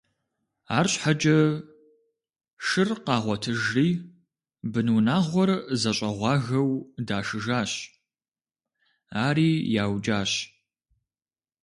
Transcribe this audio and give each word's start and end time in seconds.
Арщхьэкӏэ 0.77 1.39
шыр 2.65 2.89
къагъуэтыжри, 3.05 3.89
бынунагъуэр 4.71 5.51
зэщӏэгъуагэу 5.81 6.71
дашыжащ, 7.07 7.71
ари 9.25 9.49
яукӏащ. 9.83 10.31